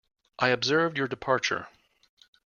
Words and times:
I 0.39 0.47
observed 0.47 0.97
your 0.97 1.07
departure. 1.07 1.67